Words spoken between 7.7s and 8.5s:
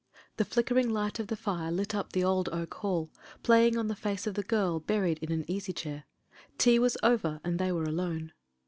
were alone.